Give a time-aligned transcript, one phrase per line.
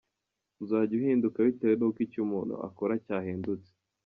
[0.63, 3.71] Uzajya uhinduka bitewe n’uko icyo umuntu akora cyahindutse”.